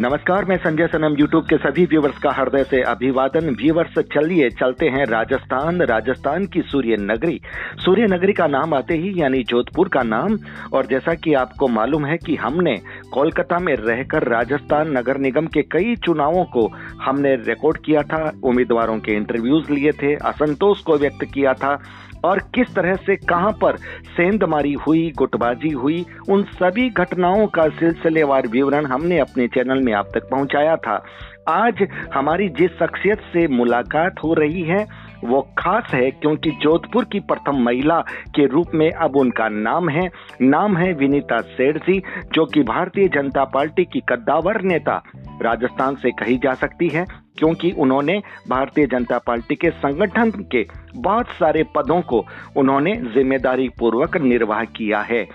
नमस्कार, 0.00 0.44
मैं 0.44 0.56
संजय 0.56 0.86
सनम 0.86 1.16
यूट्यूब 1.18 1.44
के 1.44 1.56
सभी 1.56 1.84
व्यूवर्स 1.84 2.18
का 2.18 2.30
हृदय 2.30 2.64
से 2.64 2.82
अभिवादन। 2.82 3.54
व्यूवर्स 3.54 3.98
चलिए, 3.98 4.50
चलते 4.50 4.86
हैं 4.86 5.06
राजस्थान। 5.06 5.82
राजस्थान 5.82 6.46
की 6.46 6.62
सूर्य 6.62 6.96
नगरी। 7.00 7.40
सूर्य 7.76 8.02
नगरी 8.02 8.32
का 8.32 8.46
नाम 8.46 8.74
आते 8.74 8.94
ही, 8.94 9.12
यानी 9.16 9.42
जोधपुर 9.42 9.88
का 9.88 10.02
नाम। 10.02 10.38
और 10.72 10.86
जैसा 10.86 11.14
कि 11.14 11.34
आपको 11.34 11.68
मालूम 11.68 12.06
है 12.06 12.16
कि 12.16 12.36
हमने 12.36 12.76
कोलकाता 13.12 13.58
में 13.58 13.76
रहकर 13.76 14.22
राजस्थान 14.28 14.98
नगर 14.98 15.16
निगम 15.16 15.46
के 15.46 15.62
कई 15.62 15.96
चुनावों 15.96 16.44
को 16.44 16.72
हमने 17.02 17.34
रिकॉर्ड 17.36 17.76
किया 17.76 18.02
था। 18.02 18.32
उम्मीदवारों 18.44 18.98
के 18.98 19.12
इंटरव्यूज़ 19.12 19.72
लिए 19.72 19.90
थे। 19.92 20.14
असंतोष 20.14 20.80
को 20.80 20.96
व्यक्त 20.96 21.24
किया 21.34 21.52
था। 21.52 21.78
और 22.24 22.38
किस 22.38 22.74
तरह 22.74 22.94
से 22.94 23.16
कहाँ 23.16 23.52
पर 23.52 23.76
सेंधमारी 24.16 24.72
हुई, 24.72 25.12
गुटबाजी 25.16 25.70
हुई, 25.70 26.06
उन 26.28 26.42
सभी 26.42 26.90
घटनाओं 26.90 27.46
का 27.46 27.68
सिलसिलेवार 27.68 28.46
विवरण 28.46 28.86
हमने 28.86 29.18
अपने 29.18 29.48
चैनल 29.48 29.82
में 29.82 29.92
आप 29.92 30.06
तक 30.14 30.28
पहुँचाया 30.30 30.76
था। 30.76 31.04
आज 31.48 31.86
हमारी 32.14 32.48
जिस 32.48 32.70
शख्सियत 32.70 33.18
से 33.18 33.48
मुलाकात 33.48 34.14
हो 34.24 34.34
रही 34.34 34.62
है 34.62 35.05
वो 35.24 35.40
खास 35.58 35.90
है 35.90 36.10
क्योंकि 36.10 36.50
जोधपुर 36.62 37.04
की 37.04 37.20
प्रथम 37.22 37.56
महिला 37.56 37.98
के 38.34 38.46
रूप 38.46 38.74
में 38.74 38.90
अब 38.90 39.16
उनका 39.16 39.48
नाम 39.48 39.88
है। 39.88 40.08
नाम 40.42 40.76
है 40.76 40.92
विनीता 40.92 41.40
सेठ 41.40 41.76
जी 41.78 42.02
जो 42.34 42.44
कि 42.44 42.62
भारतीय 42.62 43.08
जनता 43.08 43.44
पार्टी 43.44 43.84
की 43.84 44.00
कद्दावर 44.08 44.60
नेता 44.62 45.02
राजस्थान 45.42 45.94
से 45.94 46.10
कही 46.10 46.36
जा 46.38 46.52
सकती 46.54 46.88
है, 46.88 47.04
क्योंकि 47.38 47.70
उन्होंने 47.70 48.20
भारतीय 48.48 48.86
जनता 48.86 49.18
पार्टी 49.18 49.54
के 49.54 49.70
संगठन 49.70 50.30
के 50.52 50.66
बहुत 50.96 51.30
सारे 51.30 51.62
पदों 51.76 52.00
को 52.02 52.24
उन्होंने 52.56 52.94
ज़िम्मेदारी 53.14 53.68
पूर्वक 53.78 54.16
निर्वाह 54.16 54.64
किया 54.76 55.00
है। 55.00 55.26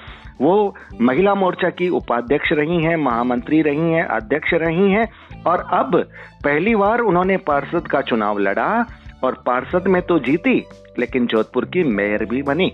वो 0.41 0.75
महिला 1.01 1.33
मोर्चा 1.35 1.69
की 1.69 1.89
उपाध्यक्ष 1.89 2.51
रही 2.51 2.81
हैं, 2.83 2.95
महामंत्री 2.95 3.61
रही 3.61 3.91
हैं, 3.91 4.03
अध्यक्ष 4.05 4.53
रही 4.53 4.91
हैं, 4.91 5.07
और 5.47 5.65
अब 5.73 5.95
पहली 6.43 6.75
बार 6.75 6.99
उन्होंने 6.99 7.37
पार्षद 7.37 7.87
का 7.87 8.01
चुनाव 8.01 8.39
लड़ा। 8.39 8.85
और 9.23 9.43
पार्षद 9.45 9.87
में 9.87 10.01
तो 10.01 10.19
जीती 10.19 10.63
लेकिन 10.99 11.27
जोधपुर 11.27 11.65
की 11.65 11.83
मेयर 11.83 12.25
भी 12.25 12.41
बनी। 12.41 12.71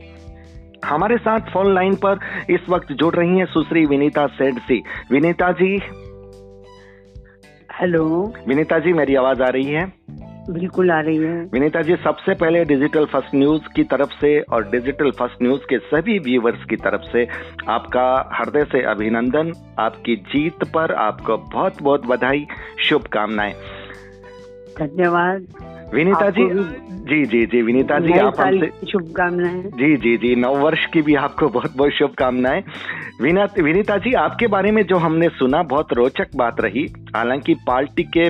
हमारे 0.86 1.18
साथ 1.18 1.40
फ़ोन 1.40 1.74
लाइन 1.76 1.96
पर 1.96 2.20
इस 2.50 2.70
वक्त 2.70 2.92
जुड़ 2.92 3.16
रही 3.16 3.38
हैं 3.38 3.46
सुश्री 3.46 3.86
विनीता 3.86 4.28
सेठ 4.28 4.54
जी 4.54 4.84
विनीता 5.12 5.52
जी। 5.52 5.80
हेलो। 7.82 8.34
विनीता 8.48 8.80
जी 8.80 8.94
मेरी 8.94 9.16
आवाज़ 9.16 9.42
आ 9.44 9.48
रही 9.48 9.66
है? 9.66 9.94
बिल्कुल 10.50 10.92
आ 10.92 11.00
रही 11.00 11.18
है। 11.18 11.46
विनीता 11.46 11.82
जी 11.82 11.96
सबसे 11.96 12.34
पहले 12.34 12.66
डिजिटल 12.66 13.06
फ़र्स्ट 13.06 13.36
न्यूज़ 13.36 13.62
की 13.76 13.84
तरफ़ 13.84 14.10
से 14.10 14.40
और 14.40 14.70
डिजिटल 14.70 15.12
फ़र्स्ट 15.12 15.42
न्यूज़ 15.42 15.62
के 15.62 15.78
सभी 15.78 16.20
व्यूवर्स 16.20 16.64
की 16.66 16.76
तरफ़ 16.76 17.02
से 17.02 17.28
आपका 17.68 18.30
हृदय 18.34 18.64
से 18.64 18.82
अभिनंदन। 18.82 19.54
आपकी 19.80 20.16
जीत 20.16 20.64
पर 20.64 20.94
आपको 20.94 21.38
बहुत 21.38 21.82
बहुत 21.82 22.06
बधाई। 22.06 22.48
शुभकामनाएँ। 22.80 23.54
धन्यवाद। 24.78 25.48
विनीता 25.94 26.30
जी 26.30 26.46
जी 27.08 27.24
जी 27.26 27.46
जी 27.46 27.62
विनीता 27.62 27.98
जी 28.00 28.18
आप 28.20 28.40
हमसे 28.40 28.88
शुभकामनाएँ। 28.88 29.62
जी 29.74 29.96
जी 29.98 30.16
जी 30.18 30.36
नव 30.36 30.58
वर्ष 30.58 30.86
की 30.94 31.02
भी 31.02 31.16
आपको 31.16 31.48
बहुत 31.50 31.76
बहुत 31.78 31.92
शुभकामनाएँ। 31.92 32.64
विनीता 33.22 33.98
जी 33.98 34.14
आपके 34.16 34.48
बारे 34.48 34.72
में 34.72 34.82
जो 34.84 34.98
हमने 34.98 35.30
सुना 35.30 35.62
बहुत 35.66 35.94
रोचक 35.94 36.36
बात 36.36 36.62
रही। 36.62 36.86
हालाँकि 37.16 37.54
पार्टी 37.68 38.04
के 38.18 38.30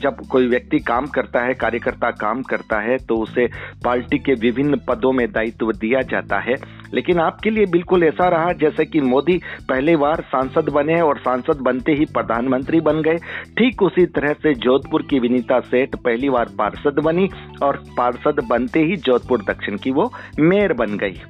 जब 0.00 0.16
कोई 0.30 0.46
व्यक्ति 0.48 0.78
काम 0.78 1.06
करता 1.06 1.40
है 1.40 1.54
कार्यकर्ता 1.54 2.10
काम 2.20 2.42
करता 2.42 2.80
है 2.80 2.96
तो 2.98 3.16
उसे 3.16 3.46
पार्टी 3.84 4.18
के 4.18 4.34
विभिन्न 4.40 4.80
पदों 4.88 5.12
में 5.12 5.26
दायित्व 5.32 5.72
दिया 5.74 6.00
जाता 6.10 6.38
है। 6.40 6.54
लेकिन 6.94 7.18
आपके 7.18 7.50
लिए 7.50 7.66
बिल्कुल 7.66 8.04
ऐसा 8.04 8.28
रहा 8.28 8.52
जैसे 8.52 8.84
कि 8.84 9.00
मोदी 9.00 9.40
पहले 9.68 9.96
बार 9.96 10.20
सांसद 10.20 10.68
बने 10.68 11.00
और 11.00 11.18
सांसद 11.18 11.60
बनते 11.60 11.92
ही 11.92 12.04
प्रधानमंत्री 12.04 12.80
बन 12.80 13.02
गए। 13.02 13.16
ठीक 13.58 13.82
उसी 13.82 14.06
तरह 14.06 14.32
से 14.32 14.54
जोधपुर 14.54 15.02
की 15.02 15.18
विनीता 15.18 15.60
सेठ 15.60 15.96
पहली 15.96 16.30
बार 16.30 16.48
पार्षद 16.58 16.98
बनी 16.98 17.28
और 17.62 17.82
पार्षद 17.96 18.44
बनते 18.48 18.80
ही 18.80 18.96
जोधपुर 18.96 19.42
दक्षिण 19.42 19.76
की 19.76 19.90
वो 19.90 20.12
मेयर 20.40 20.72
बन 20.72 20.96
गई। 20.96 21.20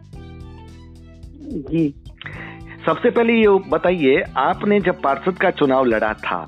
जी। 1.71 1.95
सबसे 2.87 3.11
पहले 3.11 3.33
ये 3.33 3.49
बताइए 3.69 4.23
आपने 4.37 4.81
जब 4.81 5.01
पार्षद 5.03 5.39
का 5.39 5.51
चुनाव 5.51 5.85
लड़ा 5.85 6.13
था 6.13 6.47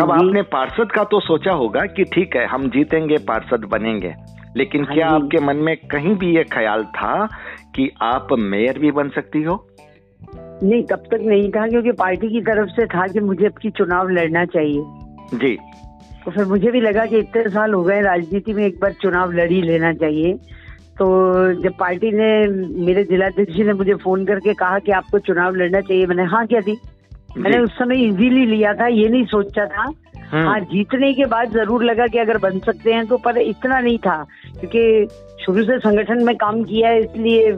तब 0.00 0.10
आपने 0.10 0.42
पार्षद 0.42 0.92
का 0.92 1.04
तो 1.04 1.20
सोचा 1.20 1.52
होगा 1.52 1.80
कि 1.80 2.04
ठीक 2.04 2.36
है 2.36 2.46
हम 2.46 2.68
जीतेंगे 2.70 3.16
पार्षद 3.18 3.64
बनेंगे। 3.64 4.14
लेकिन 4.56 4.84
हाँ 4.84 4.94
क्या 4.94 5.08
आपके 5.08 5.40
मन 5.40 5.56
में 5.56 5.76
कहीं 5.76 6.14
भी 6.14 6.36
ये 6.36 6.44
ख्याल 6.44 6.84
था 6.84 7.26
कि 7.74 7.90
आप 8.02 8.28
मेयर 8.32 8.78
भी 8.78 8.90
बन 8.90 9.08
सकती 9.08 9.42
हो? 9.42 9.66
नहीं 10.62 10.82
तब 10.82 10.96
तक 10.96 11.18
नहीं 11.22 11.50
था 11.50 11.66
क्योंकि 11.68 11.92
पार्टी 11.92 12.28
की 12.28 12.40
तरफ़ 12.40 12.68
से 12.68 12.86
था 12.86 13.06
कि 13.06 13.20
मुझे 13.20 13.46
अब 13.46 13.52
की 13.52 13.70
चुनाव 13.70 14.08
लड़ना 14.08 14.44
चाहिए। 14.44 14.82
जी। 15.34 15.58
तो 16.24 16.30
फिर 16.30 16.44
मुझे 16.44 16.70
भी 16.70 16.80
लगा 16.80 17.06
कि 17.06 17.18
इतने 17.18 17.48
साल 17.48 17.72
हो 17.72 17.82
गए 17.82 18.00
राजनीति 18.00 18.52
में 18.52 18.66
एक 18.66 18.80
बार 18.80 18.92
चुनाव 18.92 19.32
लड़ी 19.32 19.62
लेना 19.62 19.92
चाहिए। 19.92 20.32
तो 20.98 21.06
जब 21.62 21.72
पार्टी 21.78 22.10
ने 22.12 22.46
मेरे 22.84 23.04
जिलाध्यक्ष 23.04 23.52
जी 23.52 23.64
ने 23.64 23.72
मुझे 23.72 23.94
फ़ोन 23.94 24.24
करके 24.26 24.54
कहा 24.54 24.78
कि 24.78 24.92
आपको 24.92 25.18
चुनाव 25.18 25.54
लड़ना 25.54 25.80
चाहिए 25.80 26.06
मैंने 26.06 26.24
हाँ 26.24 26.46
क्या 26.46 26.60
दी। 26.60 26.76
मैंने 27.36 27.58
उस 27.58 27.70
समय 27.78 28.02
इजीली 28.04 28.44
लिया 28.46 28.72
था 28.74 28.86
ये 28.86 29.08
नहीं 29.08 29.24
सोचा 29.26 29.66
था। 29.66 29.82
हम्म। 29.82 30.46
हाँ 30.46 30.60
जीतने 30.60 31.12
के 31.14 31.24
बाद 31.24 31.52
ज़रूर 31.52 31.84
लगा 31.84 32.06
कि 32.06 32.18
अगर 32.18 32.38
बन 32.38 32.58
सकते 32.58 32.92
हैं 32.92 33.06
तो 33.06 33.16
पर 33.16 33.38
इतना 33.38 33.78
नहीं 33.80 33.98
था 33.98 34.16
क्योंकि 34.60 35.06
शुरू 35.44 35.64
से 35.64 35.78
संगठन 35.78 36.24
में 36.24 36.34
काम 36.36 36.62
किया 36.64 36.88
है 36.88 37.00
इसलिए 37.00 37.52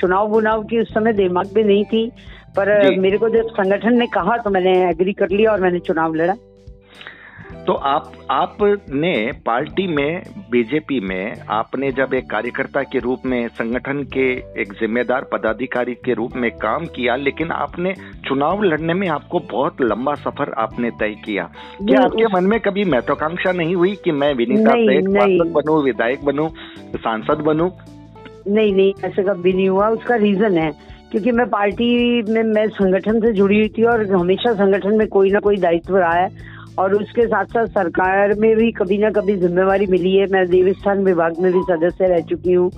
चुनाव 0.00 0.28
बुनाव 0.28 0.62
की 0.62 0.80
उस 0.80 0.92
समय 0.94 1.12
दिमाग 1.12 1.54
भी 1.54 1.64
नहीं 1.64 1.84
थी। 1.84 2.06
पर 2.56 2.98
मेरे 2.98 3.18
को 3.18 3.28
जब 3.28 3.48
संगठन 3.50 3.98
ने 3.98 4.06
कहा 4.06 4.36
तो 4.36 4.50
मैंने 4.50 4.72
एग्री 4.88 5.12
कर 5.12 5.30
लिया 5.30 5.52
और 5.52 5.60
मैंने 5.60 5.78
चुनाव 5.78 6.14
लड़ा। 6.14 6.34
तो 7.70 7.74
आप 7.74 8.12
आपने 8.30 9.32
पार्टी 9.46 9.86
में 9.86 10.22
बीजेपी 10.50 11.00
में 11.00 11.34
आपने 11.48 11.90
जब 11.92 12.14
एक 12.14 12.30
कार्यकर्ता 12.30 12.82
के 12.82 12.98
रूप 12.98 13.26
में 13.26 13.48
संगठन 13.48 14.02
के 14.02 14.24
एक 14.62 14.72
जिम्मेदार 14.72 15.24
पदाधिकारी 15.32 15.94
के 15.94 16.14
रूप 16.14 16.36
में 16.36 16.50
काम 16.50 16.86
किया 16.86 17.16
लेकिन 17.16 17.50
आपने 17.50 17.94
चुनाव 18.26 18.62
लड़ने 18.62 18.94
में 18.94 19.08
आपको 19.08 19.38
बहुत 19.38 19.82
लंबा 19.82 20.14
सफ़र 20.14 20.52
आपने 20.58 20.90
तय 20.90 21.14
किया। 21.24 21.44
क्या 21.82 22.02
आपके 22.04 22.26
मन 22.26 22.44
में 22.44 22.60
कभी 22.60 22.84
महत्वाकांक्षा 22.84 23.52
नहीं 23.52 23.74
हुई 23.74 23.94
कि 24.04 24.12
मैं 24.12 24.34
विनीता 24.34 24.74
बनू 25.52 25.80
विधायक 25.82 26.24
बनू 26.24 26.48
सांसद 26.96 27.44
बनू? 27.44 27.70
नहीं 28.48 28.74
नहीं 28.74 28.92
ऐसा 29.04 29.32
कभी 29.32 29.52
नहीं 29.52 29.68
हुआ। 29.68 29.88
उसका 29.88 30.14
रीजन 30.16 30.58
है 30.58 30.70
क्योंकि 31.10 31.30
मैं 31.32 31.48
पार्टी 31.48 32.22
में 32.22 32.42
मैं 32.42 32.68
संगठन 32.68 33.20
से 33.20 33.32
जुड़ी 33.32 33.58
हुई 33.58 33.68
थी 33.68 33.84
और 33.84 34.06
हमेशा 34.12 34.52
संगठन 34.54 34.96
में 34.96 35.08
कोई 35.08 35.30
ना 35.30 35.38
कोई 35.38 35.56
दायित्व 35.56 35.96
रहा 35.96 36.14
है। 36.14 36.50
और 36.78 36.94
उसके 36.94 37.26
साथ 37.26 37.44
साथ 37.44 37.66
सरकार 37.66 38.34
में 38.34 38.56
भी 38.56 38.72
कभी 38.72 38.98
ना 38.98 39.10
कभी 39.10 39.36
जिम्मेवारी 39.36 39.86
मिली 39.86 40.16
है। 40.16 40.26
मैं 40.26 40.46
देवस्थान 40.48 41.04
विभाग 41.04 41.40
में 41.40 41.52
भी 41.52 41.62
सदस्य 41.62 42.06
रह 42.06 42.20
चुकी 42.20 42.52
हूँ। 42.52 42.70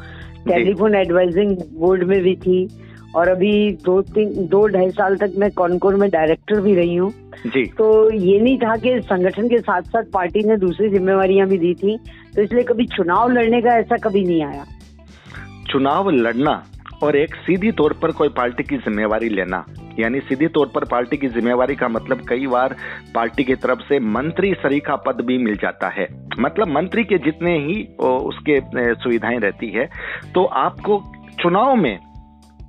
टेलीफोन 0.48 0.94
एडवाइजिंग 0.94 1.56
बोर्ड 1.78 2.02
में 2.02 2.22
भी 2.22 2.36
थी। 2.36 2.68
और 3.16 3.28
अभी 3.28 3.72
दो 3.72 4.02
तीन 4.02 4.46
दो 4.46 4.66
ढाई 4.66 4.90
साल 4.90 5.16
तक 5.16 5.32
मैं 5.38 5.50
कॉनकोर 5.50 5.96
में 5.96 6.10
डायरेक्टर 6.10 6.60
भी 6.60 6.74
रही 6.74 6.94
हूँ। 6.94 7.12
तो 7.56 8.10
ये 8.10 8.40
नहीं 8.40 8.58
था 8.58 8.76
कि 8.76 9.00
संगठन 9.00 9.48
के 9.48 9.58
साथ 9.58 9.82
साथ 9.82 10.02
पार्टी 10.02 10.42
ने 10.42 10.56
दूसरी 10.56 10.88
जिम्मेवार 10.88 11.28
भी 11.28 11.58
दी 11.58 11.74
थी। 11.74 11.98
तो 12.36 12.42
इसलिए 12.42 12.62
कभी 12.62 12.86
चुनाव 12.86 13.30
लड़ने 13.30 13.60
का 13.60 13.70
ऐसा 13.70 13.96
कभी 13.96 14.24
नहीं 14.24 14.42
आया। 14.44 14.64
चुनाव 15.70 16.10
लड़ना 16.10 16.62
और 17.02 17.16
एक 17.16 17.34
सीधी 17.34 17.72
तौर 17.72 17.92
पर 17.92 18.10
कोई 18.10 18.28
पार्टी 18.28 18.62
की 18.62 18.76
जिम्मेवारी 18.76 19.28
लेना। 19.28 19.64
यानी 19.98 20.20
सीधे 20.20 20.48
तौर 20.48 20.66
पर 20.74 20.84
पार्टी 20.84 21.16
की 21.16 21.28
जिम्मेवारी 21.28 21.76
का 21.76 21.88
मतलब 21.88 22.20
कई 22.28 22.46
बार 22.46 22.76
पार्टी 23.14 23.44
की 23.44 23.54
तरफ़ 23.54 23.78
से 23.78 24.00
मंत्री 24.00 24.54
सरीखा 24.54 24.96
पद 24.96 25.20
भी 25.20 25.38
मिल 25.38 25.56
जाता 25.56 25.88
है। 25.88 26.28
मतलब 26.40 26.68
मंत्री 26.68 27.04
के 27.04 27.18
जितने 27.18 27.58
ही 27.58 27.84
उसके 28.00 28.60
सुविधाएँ 28.94 29.38
रहती 29.38 29.68
है। 29.68 29.90
तो 30.34 30.44
आपको 30.44 31.12
चुनाव 31.40 31.76
में 31.76 31.98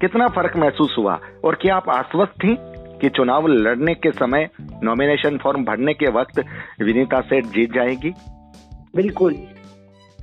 कितना 0.02 0.28
फ़र्क 0.28 0.58
महसूस 0.58 0.96
हुआ? 0.98 1.20
और 1.44 1.56
क्या 1.56 1.76
आप 1.76 1.90
आश्वस्त 1.90 2.32
थी 2.32 2.58
कि 3.02 3.10
चुनाव 3.10 3.48
लड़ने 3.48 3.94
के 3.94 4.12
समय 4.12 4.50
नॉमिनेशन 4.84 5.38
फॉर्म 5.38 5.66
भरने 5.66 5.94
के 5.94 6.06
वक्त 6.06 6.40
विनीता 6.82 7.22
सेठ 7.22 7.46
जीत 7.46 7.74
जाएगी? 7.74 8.14
बिल्कुल। 8.96 9.36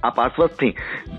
आप 0.05 0.21
आश्वस्त 0.21 0.55
थी। 0.55 0.75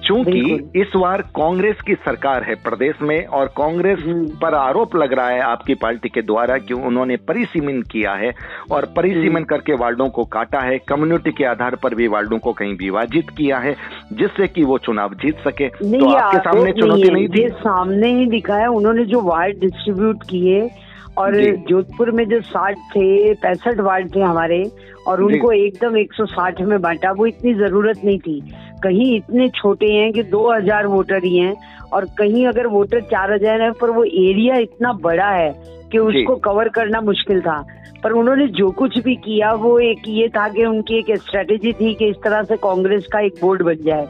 चूँकि 0.05 0.71
इस 0.75 0.95
बार 0.95 1.21
कांग्रेस 1.35 1.81
की 1.81 1.95
सरकार 1.95 2.43
है 2.43 2.55
प्रदेश 2.63 3.01
में 3.01 3.25
और 3.25 3.47
कांग्रेस। 3.57 3.99
पर 4.41 4.55
आरोप 4.55 4.95
लग 4.95 5.13
रहा 5.13 5.29
है 5.29 5.41
आपकी 5.41 5.73
पार्टी 5.75 6.09
के 6.09 6.21
द्वारा 6.21 6.57
कि 6.57 6.73
उन्होंने 6.73 7.17
परिसीमन 7.27 7.81
किया 7.91 8.13
है 8.15 8.33
और 8.71 8.85
परिसीमन। 8.95 9.43
करके 9.43 9.73
वार्डों 9.75 10.09
को 10.09 10.23
काटा 10.33 10.59
है 10.59 10.77
कम्युनिटी 10.87 11.31
के 11.31 11.45
आधार 11.45 11.75
पर 11.75 11.95
भी 11.95 12.07
वार्डों 12.07 12.39
को 12.39 12.53
कहीं 12.53 12.73
विभाजित 12.77 13.29
किया 13.29 13.57
है 13.57 13.75
जिससे 14.13 14.47
कि 14.47 14.63
वो 14.63 14.77
चुनाव 14.79 15.13
जीत 15.15 15.39
सके। 15.39 15.67
तो 15.69 16.09
आपके 16.09 16.37
सामने 16.39 16.71
चुनौती 16.71 17.09
नहीं 17.09 17.27
थी? 17.27 17.47
सामने 17.49 18.13
ही 18.15 18.25
दिखा 18.27 18.55
है 18.55 18.67
उन्होंने 18.69 19.05
जो 19.05 19.21
वार्ड 19.21 19.59
डिस्ट्रीब्यूट 19.59 20.23
किए 20.23 20.69
और 21.17 21.35
जोधपुर 21.69 22.11
में 22.11 22.23
जो 22.25 22.39
साठ 22.41 22.77
थे 22.91 23.33
पैंसठ 23.35 23.79
वार्ड 23.79 24.15
थे 24.15 24.21
हमारे 24.21 24.63
और 25.07 25.21
उनको 25.24 25.51
एकदम 25.51 25.98
160 25.98 26.62
में 26.62 26.80
बांटा। 26.81 27.12
वो 27.12 27.25
इतनी 27.25 27.53
ज़रूरत 27.53 28.01
नहीं 28.06 28.19
थी। 28.19 28.39
कहीं 28.83 29.15
इतने 29.15 29.48
छोटे 29.50 29.92
हैं 29.94 30.12
कि 30.13 30.24
2000 30.25 30.86
वोटर 30.86 31.24
ही 31.24 31.38
हैं 31.38 31.56
और 31.94 32.06
कहीं 32.18 32.45
अगर 32.48 32.68
वोटर 32.68 33.01
चार 33.01 33.33
हज़ार 33.33 33.62
है 33.62 33.71
पर 33.71 33.89
वो 33.89 34.03
एरिया 34.03 34.57
इतना 34.59 34.94
बड़ा 35.03 35.30
है 35.30 35.51
कि 35.92 35.98
उसको 35.98 36.36
कवर 36.42 36.69
करना 36.69 37.01
मुश्किल 37.01 37.42
था। 37.42 37.59
पर 38.03 38.12
उन्होंने 38.12 38.48
जो 38.50 38.69
कुछ 38.71 38.98
भी 39.00 39.15
किया 39.15 39.51
वो 39.53 39.77
एक 39.80 40.07
ये 40.07 40.27
था 40.30 40.48
कि 40.50 40.65
उनकी 40.65 40.98
एक 41.00 41.15
स्ट्रेटेजी 41.18 41.71
थी 41.71 41.94
कि 41.94 42.06
इस 42.06 42.15
तरह 42.24 42.44
से 42.44 42.56
कांग्रेस 42.57 43.07
का 43.13 43.19
एक 43.19 43.36
बोर्ड 43.42 43.62
बन 43.62 43.83
जाए। 43.86 44.07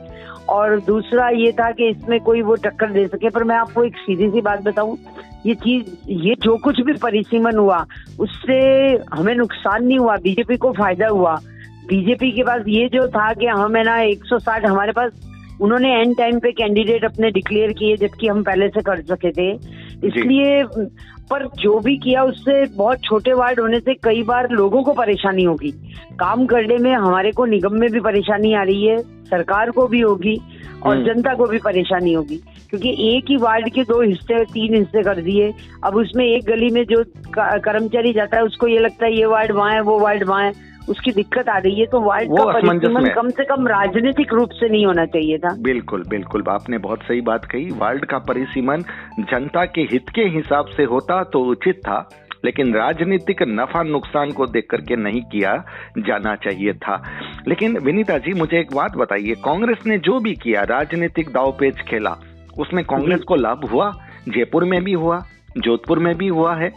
और 0.49 0.79
दूसरा 0.81 1.27
ये 1.29 1.51
था 1.51 1.71
कि 1.71 1.87
इसमें 1.89 2.19
कोई 2.19 2.41
वो 2.41 2.55
टक्कर 2.63 2.91
दे 2.91 3.05
सके। 3.07 3.29
पर 3.29 3.43
मैं 3.43 3.55
आपको 3.55 3.83
एक 3.83 3.97
सीधी 3.97 4.29
सी 4.29 4.41
बात 4.41 4.63
बताऊँ 4.63 4.97
ये 5.45 5.55
चीज़ 5.55 5.85
ये 6.09 6.35
जो 6.43 6.57
कुछ 6.57 6.81
भी 6.81 6.93
परिसीमन 6.93 7.57
हुआ 7.57 7.85
उससे 8.19 8.57
हमें 9.13 9.35
नुकसान 9.35 9.85
नहीं 9.85 9.99
हुआ 9.99 10.17
बीजेपी 10.17 10.57
को 10.57 10.71
फ़ायदा 10.71 11.07
हुआ। 11.07 11.35
बीजेपी 11.87 12.31
के 12.31 12.43
पास 12.43 12.61
ये 12.67 12.87
जो 12.87 13.07
था 13.07 13.33
कि 13.33 13.45
हम 13.45 13.75
है 13.75 13.83
ना 13.83 13.97
160 14.01 14.65
हमारे 14.65 14.91
पास 14.91 15.11
उन्होंने 15.61 16.01
एंड 16.01 16.17
टाइम 16.17 16.39
पे 16.39 16.51
कैंडिडेट 16.51 17.05
अपने 17.05 17.31
डिक्लेयर 17.31 17.73
किए 17.73 17.97
जबकि 17.97 18.27
हम 18.27 18.43
पहले 18.43 18.67
से 18.69 18.81
कर 18.81 19.01
सके 19.01 19.31
थे। 19.31 19.51
इसलिए 20.07 20.63
पर 21.31 21.47
जो 21.59 21.79
भी 21.79 21.97
किया 21.97 22.23
उससे 22.23 22.65
बहुत 22.65 22.99
छोटे 23.03 23.33
वार्ड 23.33 23.59
होने 23.59 23.79
से 23.79 23.93
कई 23.93 24.23
बार 24.23 24.49
लोगों 24.51 24.83
को 24.83 24.93
परेशानी 24.93 25.43
होगी। 25.43 25.71
काम 26.19 26.45
करने 26.45 26.77
में 26.77 26.93
हमारे 26.93 27.31
को 27.31 27.45
निगम 27.45 27.73
में 27.73 27.89
भी 27.91 27.99
परेशानी 27.99 28.53
आ 28.53 28.63
रही 28.63 28.87
है 28.87 28.97
सरकार 29.25 29.71
को 29.71 29.87
भी 29.87 29.99
होगी 29.99 30.41
और 30.83 30.95
हम्म। 30.95 31.05
जनता 31.05 31.33
को 31.33 31.45
भी 31.45 31.57
परेशानी 31.57 32.13
होगी। 32.13 32.41
क्योंकि 32.71 32.89
एक 33.07 33.29
ही 33.29 33.37
वार्ड 33.37 33.69
के 33.69 33.83
दो 33.83 34.01
हिस्से 34.01 34.43
तीन 34.47 34.75
हिस्से 34.75 35.01
कर 35.03 35.21
दिए। 35.21 35.51
अब 35.83 35.95
उसमें 35.95 36.25
एक 36.25 36.45
गली 36.45 36.69
में 36.69 36.83
जो 36.85 37.03
कर्मचारी 37.37 38.13
जाता 38.13 38.37
है 38.37 38.43
उसको 38.43 38.67
ये 38.67 38.79
लगता 38.79 39.05
है 39.05 39.13
ये 39.13 39.25
वार्ड 39.27 39.51
वहाँ 39.51 39.71
है 39.71 39.81
वो 39.83 39.99
वार्ड 39.99 40.23
वहाँ 40.23 40.43
है। 40.43 40.69
उसकी 40.89 41.11
दिक्कत 41.11 41.49
आ 41.49 41.57
रही 41.57 41.79
है 41.79 41.85
तो 41.85 41.99
वार्ड 42.01 42.29
का 42.29 42.45
परिसीमन 42.53 43.05
कम 43.15 43.29
से 43.29 43.43
कम 43.45 43.67
राजनीतिक 43.67 44.33
रूप 44.33 44.49
से 44.51 44.69
नहीं 44.69 44.85
होना 44.85 45.05
चाहिए 45.07 45.37
था। 45.37 45.53
बिल्कुल 45.61 46.03
बिल्कुल 46.09 46.43
आपने 46.49 46.77
बहुत 46.77 47.03
सही 47.03 47.21
बात 47.21 47.45
कही। 47.45 47.69
वार्ड 47.73 48.05
का 48.05 48.17
परिसीमन 48.27 48.83
जनता 49.21 49.65
के 49.65 49.81
हित 49.91 50.09
के 50.15 50.21
हिसाब 50.29 50.73
से 50.77 50.83
होता 50.85 51.23
तो 51.23 51.43
उचित 51.45 51.79
था 51.79 51.99
लेकिन 52.45 52.73
राजनीतिक 52.73 53.41
नफा 53.47 53.83
नुकसान 53.83 54.31
को 54.31 54.45
देख 54.47 54.67
करके 54.69 54.95
नहीं 54.95 55.21
किया 55.31 55.55
जाना 55.99 56.35
चाहिए 56.37 56.73
था। 56.75 57.01
लेकिन 57.47 57.77
विनीता 57.77 58.17
जी 58.17 58.33
मुझे 58.33 58.59
एक 58.59 58.73
बात 58.75 58.97
बताइए 58.97 59.35
कांग्रेस 59.43 59.85
ने 59.87 59.97
जो 59.99 60.19
भी 60.19 60.33
किया 60.35 60.63
राजनीतिक 60.69 61.29
दावपेच 61.29 61.81
खेला 61.81 62.17
उसमें 62.59 62.83
कांग्रेस 62.85 63.21
को 63.21 63.35
लाभ 63.35 63.65
हुआ 63.65 63.91
जयपुर 64.29 64.63
में 64.63 64.83
भी 64.83 64.93
हुआ 64.93 65.23
जोधपुर 65.57 65.99
में 65.99 66.15
भी 66.17 66.27
हुआ 66.27 66.55
है। 66.55 66.71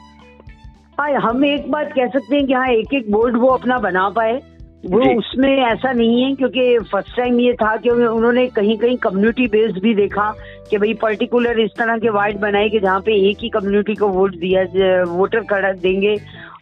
हाँ 1.00 1.10
हम 1.10 1.44
एक 1.44 1.70
बात 1.70 1.92
कह 1.92 2.06
सकते 2.06 2.36
हैं 2.36 2.46
कि 2.46 2.52
हाँ 2.52 2.68
एक 2.68 2.94
एक 2.94 3.10
बोर्ड 3.12 3.36
वो 3.36 3.48
अपना 3.48 3.78
बना 3.78 4.08
पाए। 4.08 4.40
वो 4.84 5.00
उसमें 5.18 5.56
ऐसा 5.56 5.92
नहीं 5.92 6.22
है 6.22 6.34
क्योंकि 6.34 6.78
फ़र्स्ट 6.78 7.16
टाइम 7.16 7.40
ये 7.40 7.52
था 7.52 7.76
कि 7.76 7.90
उन्होंने 7.90 8.46
कहीं 8.46 8.76
कहीं 8.78 8.96
कम्युनिटी 8.96 9.46
बेस्ड 9.46 9.80
भी 9.82 9.94
देखा 9.94 10.32
कि 10.70 10.78
भाई 10.78 10.94
पर्टिकुलर 10.94 11.60
इस 11.60 11.70
तरह 11.70 11.96
के 11.96 12.10
वार्ड 12.10 12.38
बनाए 12.38 12.68
कि 12.68 12.80
जहाँ 12.80 13.00
पे 13.00 13.14
एक 13.30 13.38
ही 13.42 13.48
कम्युनिटी 13.48 13.94
को 13.94 14.08
वोट 14.08 14.36
दिया 14.36 14.62
वोटर 15.04 15.40
कर 15.40 15.72
देंगे 15.76 16.16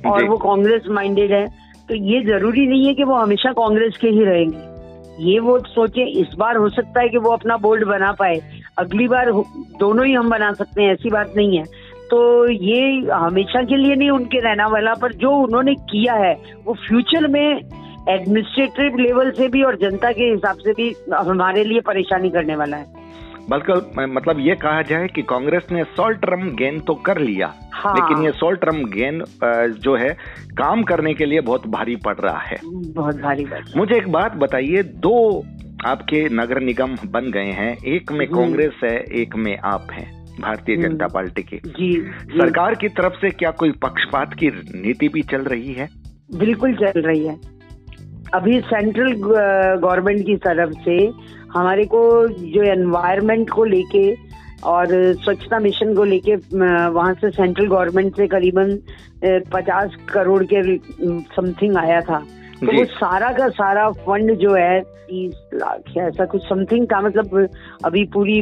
और 0.07 0.25
वो 0.25 0.37
कांग्रेस 0.37 0.83
माइंडेड 0.91 1.33
है। 1.33 1.47
तो 1.89 1.95
ये 1.95 2.23
ज़रूरी 2.25 2.67
नहीं 2.67 2.87
है 2.87 2.95
कि 2.95 3.05
वो 3.05 3.15
हमेशा 3.15 3.53
कांग्रेस 3.53 3.97
के 3.97 4.09
ही 4.09 4.25
रहेंगे। 4.25 5.31
ये 5.31 5.39
वो 5.41 5.59
सोचे 5.59 6.05
इस 6.21 6.35
बार 6.39 6.57
हो 6.57 6.69
सकता 6.69 7.01
है 7.01 7.09
कि 7.09 7.19
वो 7.19 7.31
अपना 7.31 7.57
बोर्ड 7.57 7.85
बना 7.85 8.13
पाए। 8.13 8.41
अगली 8.79 9.07
बार 9.09 9.31
दोनों 9.79 10.07
ही 10.07 10.13
हम 10.13 10.31
बना 10.31 10.53
सकते 10.53 10.83
हैं 10.83 10.93
ऐसी 10.93 11.11
बात 11.11 11.33
नहीं 11.37 11.59
है। 11.59 11.65
तो 12.11 12.49
ये 12.49 12.81
हमेशा 13.13 13.63
के 13.63 13.77
लिए 13.77 13.95
नहीं 13.97 14.11
उनके 14.11 14.41
रहना 14.41 14.67
वाला 14.69 14.95
पर 14.95 15.13
जो 15.17 15.31
उन्होंने 15.37 15.75
किया 15.91 16.15
है 16.15 16.35
वो 16.65 16.75
फ्यूचर 16.89 17.27
में 17.29 17.45
एडमिनिस्ट्रेटिव 18.09 18.97
लेवल 18.99 19.31
से 19.31 19.49
भी 19.49 19.63
और 19.63 19.77
जनता 19.79 20.11
के 20.13 20.25
हिसाब 20.25 20.57
से 20.59 20.73
भी 20.73 20.95
हमारे 21.13 21.65
लिए 21.65 21.81
परेशानी 21.81 22.31
करने 22.31 22.57
वाला 22.57 22.77
है। 22.77 23.01
बल्कि 23.51 24.05
मतलब 24.09 24.41
ये 24.41 24.55
कहा 24.55 24.83
जाए 24.83 25.07
कि 25.07 25.23
कांग्रेस 25.23 25.67
ने 25.73 25.85
शॉर्ट 25.87 26.19
टर्म 26.19 26.49
गेन 26.57 26.79
तो 26.81 26.95
कर 27.07 27.19
लिया 27.19 27.53
हाँ। 27.73 27.95
लेकिन 27.95 28.25
ये 28.25 28.33
शॉर्ट 28.33 28.61
टर्म 28.61 28.85
गेन 28.91 29.23
जो 29.79 29.97
है 29.97 30.11
काम 30.59 30.83
करने 30.83 31.15
के 31.15 31.25
लिए 31.25 31.41
बहुत 31.41 31.67
भारी 31.69 31.97
पड़ 31.97 32.17
रहा 32.17 32.41
है। 32.41 32.59
बहुत 32.65 33.21
भारी 33.21 33.45
पड़ 33.45 33.61
मुझे 33.77 33.97
एक 33.97 34.13
बात 34.13 34.37
बताइए 34.37 34.83
दो 34.83 35.17
आपके 35.87 36.29
नगर 36.33 36.61
निगम 36.61 36.97
बन 37.07 37.31
गए 37.31 37.51
हैं। 37.51 37.77
एक 37.87 38.13
में 38.13 38.27
कांग्रेस 38.29 38.73
है 38.85 38.97
एक 39.13 39.37
में 39.37 39.57
आप 39.59 39.87
हैं 39.93 40.25
भारतीय 40.41 40.77
हम्म। 40.77 40.89
जनता 40.89 41.07
पार्टी 41.07 41.43
की। 41.43 41.57
जी, 41.57 41.93
जी। 41.93 42.39
सरकार 42.39 42.75
की 42.75 42.89
तरफ़ 42.89 43.13
से 43.13 43.31
क्या 43.31 43.51
कोई 43.51 43.73
पक्षपात 43.73 44.35
की 44.35 44.49
नीति 44.75 45.09
भी 45.09 45.23
चल 45.23 45.43
रही 45.43 45.73
है? 45.73 45.89
बिल्कुल 46.35 46.75
चल 46.75 47.01
रही 47.01 47.27
है। 47.27 47.37
अभी 48.35 48.61
सेंट्रल 48.61 49.13
गवर्नमेंट 49.83 50.27
की 50.27 50.37
तरफ़ 50.37 50.73
से 50.85 51.11
हमारे 51.53 51.85
को 51.85 52.29
जो 52.29 52.63
एनवायरमेंट 52.63 53.51
को 53.51 53.65
लेके 53.65 54.13
और 54.65 54.87
स्वच्छता 55.13 55.59
मिशन 55.59 55.95
को 55.95 56.05
लेके 56.05 56.35
वहाँ 56.89 57.15
से 57.15 57.31
सेंट्रल 57.31 57.67
गवर्नमेंट 57.67 58.17
से 58.17 58.27
करीबन 58.27 58.79
पचास 59.25 59.91
करोड़ 60.15 60.45
के 60.53 60.77
समथिंग 61.37 61.77
आया 61.77 62.01
था। 62.01 62.25
तो 62.63 62.79
वो 62.79 62.85
सारा 62.85 63.33
का 63.33 63.49
सारा 63.49 63.91
फंड 63.91 64.37
जो 64.37 64.55
है 64.55 64.81
तीस 64.81 65.49
लाख 65.55 65.97
या 65.97 66.07
ऐसा 66.07 66.25
कुछ 66.25 66.43
समथिंग 66.43 66.87
था 66.87 67.01
मतलब 67.01 67.49
अभी 67.85 68.05
पूरी 68.05 68.39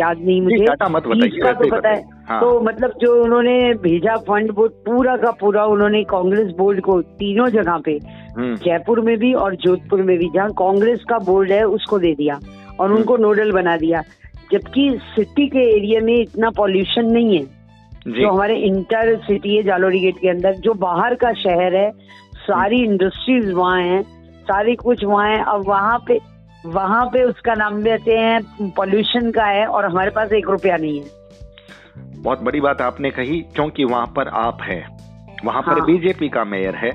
याद 0.00 0.18
नहीं 0.20 0.42
मुझे। 0.42 0.56
मत 0.56 1.02
का 1.42 1.52
तो 1.52 1.76
पता 1.76 1.88
है। 1.88 2.04
हाँ। 2.28 2.40
तो 2.40 2.60
मतलब 2.60 2.92
जो 3.00 3.24
उन्होंने 3.24 3.74
भेजा 3.74 4.16
फंड 4.16 4.52
वो 4.54 4.68
पूरा 4.68 5.16
का 5.16 5.30
पूरा 5.30 5.64
उन्होंने 5.64 6.04
कांग्रेस 6.04 6.52
बोर्ड 6.58 6.80
को 6.80 7.02
तीनों 7.02 7.48
जगह 7.48 7.78
पे 7.78 7.98
हम्म। 8.36 8.54
जयपुर 8.54 9.00
में 9.00 9.18
भी 9.18 9.32
और 9.32 9.54
जोधपुर 9.54 10.02
में 10.02 10.18
भी 10.18 10.30
जहाँ 10.34 10.50
कांग्रेस 10.50 11.04
का 11.08 11.18
बोर्ड 11.18 11.52
है 11.52 11.64
उसको 11.64 11.98
दे 11.98 12.14
दिया 12.14 12.40
और 12.80 12.92
उनको 12.92 13.16
नोडल 13.16 13.50
हम्म। 13.50 13.54
बना 13.54 13.76
दिया। 13.76 14.02
जबकि 14.52 14.98
सिटी 15.02 15.46
के 15.46 15.76
एरिया 15.76 16.00
में 16.00 16.20
इतना 16.20 16.50
पॉल्यूशन 16.50 17.06
नहीं 17.06 17.38
है। 17.38 17.58
जो। 18.08 18.30
हमारे 18.30 18.56
इंटर 18.56 19.16
सिटी 19.16 19.56
है 19.56 19.62
जालोरी 19.62 20.00
गेट 20.00 20.18
के 20.20 20.28
अंदर 20.28 20.52
जो 20.52 20.74
बाहर 20.74 21.14
का 21.14 21.32
शहर 21.32 21.74
है 21.74 21.90
सारी 22.50 22.82
इंडस्ट्रीज़ 22.84 23.52
वहाँ 23.52 23.80
हैं 23.82 24.02
सारी 24.42 24.74
कुछ 24.74 25.04
वहाँ 25.04 25.28
है 25.28 25.42
अब 25.44 25.64
वहाँ 25.68 25.98
पे 26.08 26.18
वहाँ 26.66 27.04
पे 27.06 27.22
उसका 27.22 27.54
नाम 27.54 27.82
देते 27.82 28.12
हैं 28.12 28.70
पॉल्यूशन 28.76 29.30
का 29.30 29.44
है 29.44 29.66
और 29.66 29.84
हमारे 29.84 30.10
पास 30.10 30.32
एक 30.32 30.48
रुपया 30.50 30.76
नहीं 30.76 31.00
है। 31.00 31.16
बहुत 32.22 32.42
बड़ी 32.42 32.60
बात 32.60 32.80
आपने 32.80 33.10
कही 33.10 33.40
क्योंकि 33.56 33.84
वहाँ 33.84 34.06
पर 34.16 34.28
आप 34.28 34.62
है। 34.62 34.80
वहाँ 35.44 35.62
हाँ। 35.62 35.74
पर 35.74 35.80
बीजेपी 35.84 36.28
का 36.28 36.44
मेयर 36.44 36.74
है 36.74 36.90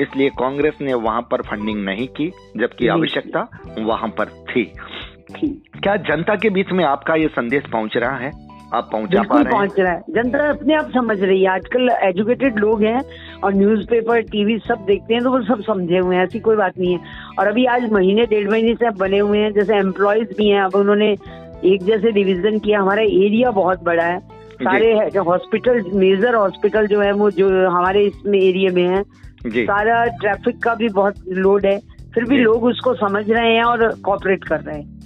इसलिए 0.00 0.28
कांग्रेस 0.28 0.74
ने 0.80 0.94
वहाँ 0.94 1.22
पर 1.30 1.42
फंडिंग 1.42 1.84
नहीं 1.84 2.06
की 2.08 2.28
जबकि 2.56 2.88
आवश्यकता 2.88 3.40
वहाँ 3.78 4.08
पर 4.08 4.24
थी। 4.50 4.64
क्या 5.82 5.96
जनता 6.10 6.34
के 6.34 6.50
बीच 6.50 6.72
में 6.72 6.84
आपका 6.84 7.14
ये 7.14 7.28
संदेश 7.28 7.64
पहुँच 7.72 7.96
रहा 7.96 8.16
है? 8.16 8.30
आप 8.74 8.88
पहुँचा 8.92 9.22
पा 9.22 9.40
रहे 9.40 9.52
पहुँच 9.52 9.78
रहा 9.78 9.92
है। 9.92 10.00
जनता 10.10 10.48
अपने 10.50 10.74
आप 10.74 10.90
समझ 10.90 11.22
रही 11.22 11.42
है। 11.42 11.48
आजकल 11.50 11.88
एजुकेटेड 12.02 12.58
लोग 12.58 12.82
हैं 12.82 13.00
और 13.44 13.54
न्यूज़पेपर 13.54 14.20
टीवी 14.22 14.58
सब 14.58 14.84
देखते 14.86 15.14
हैं 15.14 15.22
तो 15.22 15.30
वो 15.30 15.42
सब 15.42 15.62
समझे 15.62 15.98
हुए 15.98 16.16
हैं। 16.16 16.22
ऐसी 16.24 16.40
कोई 16.40 16.56
बात 16.56 16.78
नहीं 16.78 16.92
है। 16.92 17.00
और 17.38 17.46
अभी 17.46 17.64
आज 17.64 17.92
महीने 17.92 18.26
डेढ़ 18.26 18.50
महीने 18.50 18.74
से 18.74 18.90
बने 18.90 19.18
हुए 19.18 19.38
हैं। 19.38 19.52
जैसे 19.52 19.76
एम्प्लॉयज़ 19.76 20.28
भी 20.38 20.48
हैं 20.48 20.60
अब 20.60 20.74
उन्होंने 20.74 21.16
एक 21.64 21.82
जैसे 21.82 22.10
डिवीज़न 22.10 22.58
किया। 22.58 22.80
हमारा 22.80 23.02
एरिया 23.02 23.50
बहुत 23.50 23.84
बड़ा 23.84 24.04
है। 24.04 24.18
सारे 24.62 24.92
हॉस्पिटल 25.18 25.82
मेजर 25.94 26.34
हॉस्पिटल 26.34 26.86
जो 26.86 27.00
है 27.00 27.12
वो 27.12 27.30
जो 27.30 27.68
हमारे 27.70 28.02
इसमें 28.02 28.38
एरिया 28.38 28.72
में 28.72 28.86
है। 28.88 29.02
सारा 29.66 30.04
ट्रैफ़िक 30.04 30.62
का 30.62 30.74
भी 30.74 30.88
बहुत 30.88 31.14
लोड 31.28 31.66
है। 31.66 31.78
फिर 32.14 32.24
भी 32.24 32.38
लोग 32.38 32.64
उसको 32.64 32.94
समझ 32.94 33.30
रहे 33.30 33.54
हैं 33.54 33.64
और 33.64 33.88
कॉपरेट 34.04 34.44
कर 34.44 34.60
रहे 34.60 34.78
हैं। 34.78 34.97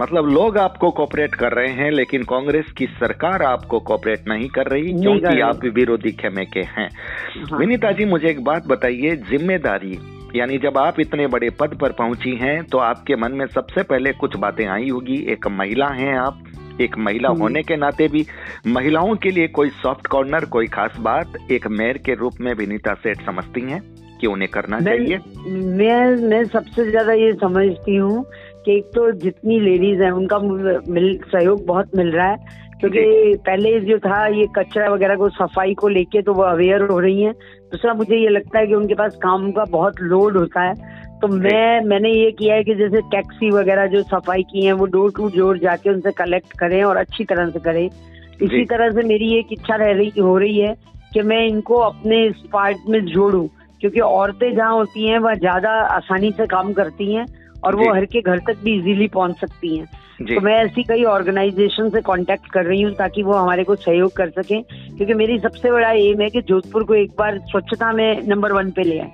मतलब 0.00 0.28
लोग 0.28 0.56
आपको 0.58 0.90
कॉपरेट 0.90 1.34
कर 1.34 1.52
रहे 1.52 1.72
हैं 1.72 1.90
लेकिन 1.90 2.22
कांग्रेस 2.22 2.72
की 2.78 2.86
सरकार 2.86 3.42
आपको 3.42 3.80
कॉपरेट 3.80 4.28
नहीं 4.28 4.48
कर 4.48 4.66
रही 4.66 4.92
क्योंकि 4.92 5.40
आप 5.40 5.64
विरोधी 5.74 6.12
खेमे 6.12 6.44
के 6.44 6.60
हैं। 6.60 6.88
हाँ। 6.90 7.58
विनीता 7.58 7.92
जी 7.92 8.04
मुझे 8.04 8.28
एक 8.30 8.42
बात 8.44 8.66
बताइए 8.66 9.16
ज़िम्मेदारी 9.30 9.98
यानी 10.36 10.58
जब 10.58 10.78
आप 10.78 11.00
इतने 11.00 11.26
बड़े 11.26 11.50
पद 11.50 11.78
पर 11.80 11.92
पहुँची 11.92 12.34
हैं 12.36 12.62
तो 12.64 12.78
आपके 12.78 13.16
मन 13.16 13.32
में 13.32 13.46
सबसे 13.46 13.82
पहले 13.82 14.12
कुछ 14.12 14.36
बातें 14.36 14.66
आई 14.66 14.88
होगी। 14.88 15.22
एक 15.32 15.46
महिला 15.48 15.88
हैं 15.88 16.16
आप 16.18 16.42
एक 16.80 16.96
महिला 16.98 17.28
हम्म। 17.28 17.40
होने 17.40 17.62
के 17.62 17.76
नाते 17.76 18.08
भी। 18.08 18.26
महिलाओं 18.66 19.14
के 19.16 19.30
लिए 19.30 19.48
कोई 19.48 19.68
सॉफ्ट 19.82 20.06
कॉर्नर 20.06 20.44
कोई 20.44 20.66
खास 20.66 20.96
बात 21.00 21.38
एक 21.50 21.66
मेयर 21.70 21.98
के 21.98 22.14
रूप 22.14 22.40
में 22.40 22.52
विनीता 22.54 22.94
सेठ 22.94 23.26
समझती 23.26 23.60
हैं? 23.70 23.82
कि 24.20 24.26
उन्हें 24.26 24.48
करना 24.50 24.80
चाहिए? 24.80 25.18
मैं 25.48 26.28
मैं 26.28 26.44
सबसे 26.44 26.90
ज़्यादा 26.90 27.12
ये 27.12 27.32
समझती 27.32 27.96
हूँ 27.96 28.24
कि 28.66 28.76
एक 28.76 28.84
तो 28.94 29.10
जितनी 29.20 29.58
लेडीज़ 29.60 30.02
हैं 30.02 30.10
उनका 30.12 30.38
मिल 30.38 31.18
सहयोग 31.26 31.64
बहुत 31.66 31.96
मिल 31.96 32.10
रहा 32.12 32.28
है। 32.28 32.62
क्योंकि 32.80 33.34
पहले 33.46 33.78
जो 33.80 33.98
था 33.98 34.26
ये 34.28 34.46
कचरा 34.56 34.88
वगैरह 34.90 35.16
को 35.16 35.28
सफ़ाई 35.28 35.74
को 35.74 35.88
लेके 35.88 36.22
तो 36.22 36.32
वो 36.34 36.42
अवेयर 36.42 36.82
हो 36.82 36.98
रही 36.98 37.22
हैं। 37.22 37.32
दूसरा 37.72 37.94
मुझे 37.94 38.16
ये 38.16 38.28
लगता 38.28 38.58
है 38.58 38.66
कि 38.66 38.74
उनके 38.74 38.94
पास 38.94 39.16
काम 39.16 39.50
का 39.52 39.64
बहुत 39.70 40.00
लोड 40.02 40.36
होता 40.36 40.62
है। 40.62 40.74
तो 41.20 41.28
मैं 41.28 41.80
मैंने 41.80 42.10
ये 42.10 42.30
किया 42.30 42.54
है 42.54 42.64
कि 42.64 42.74
जैसे 42.74 43.00
टैक्सी 43.10 43.50
वगैरह 43.50 43.86
जो 43.86 44.02
सफ़ाई 44.02 44.42
की 44.42 44.64
है 44.66 44.72
वो 44.72 44.86
डोर 44.86 45.12
टू 45.16 45.28
डोर 45.36 45.58
जाके 45.58 45.90
उनसे 45.90 46.10
कलेक्ट 46.12 46.58
करें 46.58 46.82
और 46.84 46.96
अच्छी 46.96 47.24
तरह 47.24 47.50
से 47.50 47.60
करें। 47.60 47.84
इसी 47.84 48.64
तरह 48.64 48.90
से 48.90 49.02
मेरी 49.02 49.32
एक 49.38 49.52
इच्छा 49.52 49.76
रह 49.76 49.92
रही 49.92 50.20
हो 50.20 50.36
रही 50.38 50.58
है 50.58 50.74
कि 51.14 51.22
मैं 51.22 51.44
इनको 51.46 51.78
अपने 51.80 52.24
इस 52.26 52.42
पार्ट 52.52 52.88
में 52.88 53.04
जोड़ू। 53.04 53.48
क्योंकि 53.80 54.00
औरतें 54.00 54.54
जहाँ 54.56 54.72
होती 54.72 55.08
हैं 55.08 55.18
वह 55.18 55.34
ज़्यादा 55.34 55.70
आसानी 55.88 56.30
से 56.30 56.46
काम 56.46 56.72
करती 56.72 57.14
हैं। 57.14 57.26
और 57.64 57.76
वो 57.76 57.92
हर 57.94 58.04
के 58.04 58.20
घर 58.20 58.38
तक 58.38 58.56
भी 58.64 58.74
इजीली 58.78 59.08
पहुँच 59.08 59.40
सकती 59.40 59.76
हैं। 59.76 59.86
तो 60.22 60.40
मैं 60.40 60.54
ऐसी 60.54 60.82
कई 60.82 61.04
ऑर्गेनाइजेशन 61.04 61.88
से 61.90 62.00
कांटेक्ट 62.00 62.50
कर 62.50 62.64
रही 62.64 62.82
हूँ 62.82 62.92
ताकि 62.94 63.22
वो 63.22 63.32
हमारे 63.32 63.64
को 63.64 63.74
सहयोग 63.76 64.16
कर 64.16 64.30
सके 64.30 64.60
क्योंकि 64.62 65.14
मेरी 65.14 65.38
सबसे 65.38 65.70
बड़ा 65.70 65.90
एम 65.90 66.20
है 66.20 66.28
कि 66.30 66.42
जोधपुर 66.42 66.84
को 66.84 66.94
एक 66.94 67.12
बार 67.18 67.38
स्वच्छता 67.38 67.92
में 67.92 68.22
नंबर 68.28 68.52
वन 68.52 68.70
पे 68.70 68.82
ले 68.82 68.98
आए। 68.98 69.12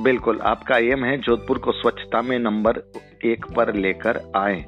बिल्कुल 0.00 0.40
आपका 0.42 0.76
एम 0.76 1.04
है 1.04 1.16
जोधपुर 1.18 1.58
को 1.58 1.72
स्वच्छता 1.72 2.22
में 2.22 2.38
नंबर 2.38 2.82
एक 3.24 3.46
पर 3.56 3.74
लेकर 3.74 4.20
आए। 4.36 4.64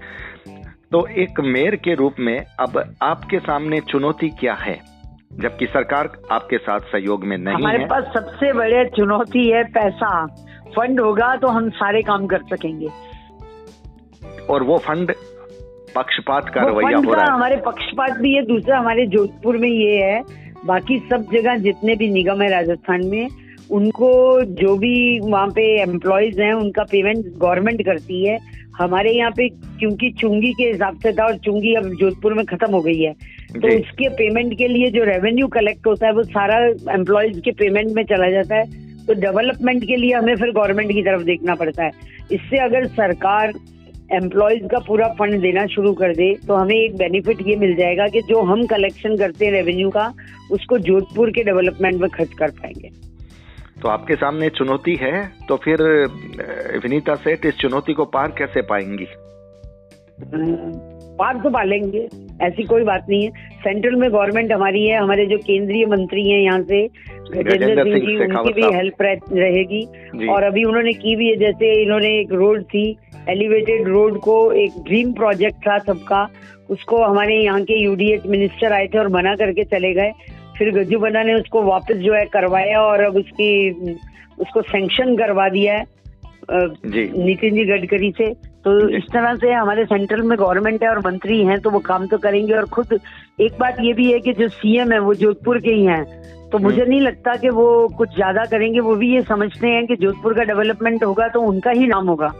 तो 0.93 1.07
एक 1.07 1.41
मेयर 1.41 1.77
के 1.77 1.95
रूप 1.95 2.15
में 2.19 2.37
अब 2.61 2.95
आपके 3.03 3.39
सामने 3.39 3.81
चुनौती 3.81 4.29
क्या 4.29 4.55
है? 4.55 4.79
जबकि 5.33 5.67
सरकार 5.67 6.11
आपके 6.33 6.59
साथ 6.59 6.81
सहयोग 6.81 7.25
में 7.25 7.37
नहीं 7.39 7.55
हमारे 7.55 7.79
है। 7.79 7.87
पास 7.87 8.05
सबसे 8.15 8.53
बड़े 8.53 8.85
चुनौती 8.97 9.51
है 9.51 9.63
पैसा। 9.65 10.11
फंड 10.75 11.01
होगा 11.01 11.35
तो 11.37 11.49
हम 11.49 11.69
सारे 11.73 12.03
काम 12.03 12.27
कर 12.27 12.43
सकेंगे। 12.51 12.89
और 14.51 14.63
वो 14.63 14.79
फंड 14.79 15.13
पक्षपात 15.95 16.49
का 16.55 16.63
रवैया 16.63 16.99
हो 16.99 17.13
रहा 17.13 17.25
है। 17.25 17.31
हमारे 17.31 17.57
पक्षपात 17.67 18.19
भी 18.21 18.33
है 18.35 18.43
दूसरा 18.47 18.79
हमारे 18.79 19.07
जोधपुर 19.07 19.57
में 19.59 19.69
ये 19.69 19.97
है 20.03 20.21
बाकी 20.67 20.99
सब 21.11 21.27
जगह 21.33 21.57
जितने 21.59 21.95
भी 21.97 22.09
निगम 22.09 22.43
है 22.43 22.51
राजस्थान 22.51 23.07
में 23.07 23.29
उनको 23.71 24.11
जो 24.61 24.77
भी 24.77 25.19
वहाँ 25.21 25.47
पे 25.49 25.63
एम्प्लॉयज़ 25.83 26.41
हैं 26.43 26.53
उनका 26.55 26.83
पेमेंट 26.91 27.25
गवर्नमेंट 27.39 27.83
करती 27.85 28.27
है। 28.27 28.39
हमारे 28.79 29.13
यहाँ 29.13 29.31
पे 29.31 29.49
क्योंकि 29.49 30.11
चुंगी 30.13 30.53
के 30.53 30.65
हिसाब 30.65 30.97
से 31.03 31.13
था 31.13 31.25
और 31.25 31.37
चुंगी 31.45 31.75
अब 31.75 31.85
जोधपुर 32.01 32.35
में 32.35 32.45
खत्म 32.47 32.71
हो 32.73 32.81
गई 32.81 32.99
है 33.01 33.13
तो 33.55 33.69
उसके 33.77 34.09
पेमेंट 34.17 34.57
के 34.59 34.69
लिए 34.69 34.91
जो 34.91 35.05
रेवेन्यू 35.05 35.47
कलेक्ट 35.49 35.87
होता 35.87 36.07
है 36.07 36.13
वो 36.13 36.23
सारा 36.23 36.59
एम्प्लॉयज़ 36.95 37.41
के 37.41 37.51
पेमेंट 37.61 37.93
में 37.97 38.03
चला 38.05 38.31
जाता 38.31 38.57
है। 38.57 38.86
तो 39.09 39.15
डेवलपमेंट 39.17 39.85
के 39.85 39.97
लिए 39.97 40.13
हमें 40.13 40.35
फिर 40.37 40.51
गवर्नमेंट 40.53 40.93
की 40.93 41.03
तरफ़ 41.03 41.23
देखना 41.25 41.55
पड़ता 41.55 41.85
है। 41.85 41.91
इससे 42.33 42.59
अगर 42.59 42.87
सरकार 42.95 43.53
एम्प्लॉयज़ 44.13 44.67
का 44.67 44.79
पूरा 44.79 45.07
फंड 45.19 45.41
देना 45.43 45.65
शुरू 45.67 45.93
कर 45.93 46.15
दे 46.15 46.33
तो 46.47 46.55
हमें 46.55 46.75
एक 46.75 46.97
बेनिफिट 46.97 47.41
ये 47.47 47.57
मिल 47.57 47.75
जाएगा 47.77 48.07
कि 48.07 48.21
जो 48.23 48.43
हम 48.43 48.65
कलेक्शन 48.67 49.17
करते 49.17 49.45
हैं 49.45 49.53
रेवेन्यू 49.53 49.91
का 49.91 50.13
उसको 50.53 50.79
जोधपुर 50.81 51.31
के 51.31 51.43
डेवलपमेंट 51.45 52.01
में 52.01 52.09
खर्च 52.11 52.33
कर 52.39 52.51
पाएँगे। 52.53 52.91
तो 53.83 53.89
आपके 53.89 54.15
सामने 54.15 54.49
चुनौती 54.49 54.95
है 54.95 55.27
तो 55.49 55.57
फिर 55.57 55.83
विनीता 56.83 57.15
सेठ 57.15 57.47
इस 57.47 57.55
चुनौती 57.55 57.93
को 57.93 58.05
पार 58.15 58.35
कैसे 58.39 58.63
पाएँगी? 58.63 59.07
पार 61.19 61.37
तो 61.37 61.51
पालेंगे 61.51 62.09
ऐसी 62.43 62.63
कोई 62.65 62.83
बात 62.85 63.07
नहीं 63.09 63.25
है। 63.25 63.31
सेंट्रल 63.59 63.95
में 63.95 64.11
गवर्नमेंट 64.11 64.53
हमारी 64.53 64.87
है 64.87 64.99
हमारे 64.99 65.27
जो 65.27 65.39
केंद्रीय 65.39 65.87
मंत्री 65.87 66.29
हैं 66.31 66.41
यहाँ 66.41 66.63
से 66.63 66.87
गजेंद्र 67.31 67.85
सिंह 67.85 67.99
जी 67.99 68.17
उनकी 68.17 68.53
भी 68.53 68.75
हेल्प 68.75 69.03
रहेगी 69.03 70.29
और 70.29 70.43
अभी 70.43 70.65
उन्होंने 70.65 70.93
की 70.95 71.17
भी 71.17 71.29
है 71.29 71.37
जैसे 71.37 71.73
इन्होंने 71.83 72.19
एक 72.19 72.33
रोड 72.33 72.63
थी 72.65 72.87
एलिवेटेड 73.29 73.89
रोड 73.89 74.19
को 74.21 74.37
एक 74.65 74.79
ड्रीम 74.87 75.13
प्रोजेक्ट 75.13 75.67
था 75.67 75.79
सबका 75.87 76.27
उसको 76.71 77.03
हमारे 77.05 77.37
यहाँ 77.37 77.63
के 77.63 77.83
यूडीएच 77.83 78.27
मिनिस्टर 78.27 78.73
आए 78.73 78.87
थे 78.87 78.99
और 78.99 79.09
मना 79.09 79.35
करके 79.37 79.65
चले 79.65 79.93
गए 79.95 80.13
फिर 80.59 80.71
गज्जू 80.75 80.99
बना 80.99 81.23
ने 81.23 81.35
उसको 81.35 81.63
वापस 81.63 81.97
जो 81.97 82.15
है 82.15 82.25
करवाया 82.33 82.81
और 82.83 83.03
अब 83.05 83.17
उसकी 83.17 83.51
उसको 84.41 84.63
सैंक्शन 84.63 85.17
करवा 85.17 85.49
दिया 85.49 85.75
है 85.75 85.85
नितिन 86.49 87.55
जी 87.55 87.65
गडकरी 87.65 88.13
से 88.19 88.33
तो 88.65 88.73
इस 88.89 89.05
तरह 89.13 89.35
से 89.35 89.53
हमारे 89.53 89.85
सेंट्रल 89.85 90.23
में 90.23 90.37
गवर्नमेंट 90.39 90.83
है 90.83 90.89
और 90.89 90.99
मंत्री 90.99 91.43
हैं 91.45 91.59
तो 91.61 91.71
वो 91.71 91.79
काम 91.81 92.07
तो 92.07 92.19
करेंगे 92.19 92.55
और 92.55 92.65
खुद 92.69 92.99
एक 93.41 93.59
बात 93.61 93.77
ये 93.81 93.93
भी 93.93 94.11
है 94.13 94.19
कि 94.21 94.33
जो 94.33 94.49
सीएम 94.51 94.93
है 94.93 94.99
वो 94.99 95.15
जोधपुर 95.15 95.61
के 95.61 95.71
ही 95.71 95.85
हैं 95.85 96.05
तो 96.53 96.59
मुझे 96.59 96.81
हम्म। 96.81 96.91
नहीं 96.91 97.01
लगता 97.01 97.35
कि 97.35 97.49
वो 97.49 97.89
कुछ 97.89 98.15
ज़्यादा 98.15 98.45
करेंगे 98.45 98.81
वो 98.81 98.95
भी 98.97 99.15
ये 99.15 99.23
समझते 99.23 99.69
हैं 99.69 99.87
कि 99.87 99.97
जोधपुर 99.97 100.35
का 100.35 100.43
डेवलपमेंट 100.43 101.05
होगा 101.05 101.29
तो 101.29 101.41
उनका 101.41 101.71
ही 101.71 101.87
नाम 101.87 102.09
होगा। 102.09 102.33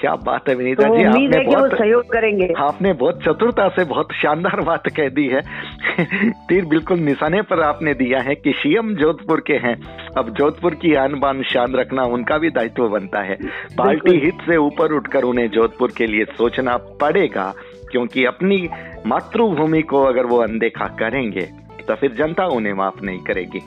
क्या 0.00 0.14
बात 0.16 0.48
है 0.48 0.54
विनीता 0.54 0.88
तो 0.88 0.96
जी 0.96 1.04
आपने 1.04 1.38
है 1.38 1.44
बहुत 1.44 1.72
सहयोग 1.72 2.04
करेंगे। 2.04 2.46
आपने 2.58 2.92
बहुत 2.92 3.22
चतुरता 3.22 3.68
से 3.68 3.84
बहुत 3.84 4.12
शानदार 4.12 4.60
बात 4.60 4.88
कह 4.88 5.08
दी 5.08 5.26
है। 5.28 5.40
तीर 6.48 6.64
बिल्कुल 6.64 6.98
निशाने 6.98 7.42
पर 7.42 7.60
आपने 7.60 7.94
दिया 7.94 8.20
है 8.20 8.34
कि 8.34 8.52
सीएम 8.52 8.94
जोधपुर 8.94 9.40
के 9.40 9.54
हैं। 9.54 9.74
अब 10.16 10.30
जोधपुर 10.34 10.74
की 10.74 10.94
आन 10.94 11.18
बान 11.20 11.42
शान 11.42 11.74
रखना 11.74 12.02
उनका 12.02 12.38
भी 12.38 12.50
दायित्व 12.50 12.88
बनता 12.88 13.22
है। 13.22 13.36
पार्टी 13.78 14.18
हित 14.18 14.46
से 14.46 14.56
ऊपर 14.56 14.92
उठकर 14.92 15.24
उन्हें 15.24 15.48
जोधपुर 15.50 15.92
के 15.96 16.06
लिए 16.06 16.24
सोचना 16.24 16.76
पड़ेगा 17.00 17.52
क्योंकि 17.90 18.24
अपनी 18.24 18.68
मातृभूमि 19.06 19.82
को 19.82 20.02
अगर 20.04 20.26
वो 20.26 20.38
अनदेखा 20.38 20.86
करेंगे 20.98 21.48
तो 21.90 21.96
फिर 21.96 22.12
जनता 22.12 22.46
उन्हें 22.46 22.72
माफ़ 22.72 23.04
नहीं 23.04 23.18
करेगी। 23.18 23.60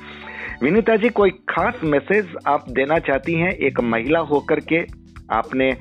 विनीता 0.64 0.96
जी 0.96 1.10
कोई 1.10 1.30
खास 1.30 1.74
मैसेज 1.84 2.28
आप 2.48 2.66
देना 2.70 3.00
चाहती 3.00 3.34
हैं? 3.34 3.52
एक 3.52 3.80
महिला 3.82 4.20
होकर 4.20 4.60
के 4.60 4.86
आपने 5.32 5.78